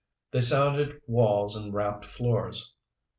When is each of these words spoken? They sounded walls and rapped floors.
They 0.31 0.41
sounded 0.41 0.99
walls 1.05 1.55
and 1.55 1.75
rapped 1.75 2.05
floors. 2.07 2.73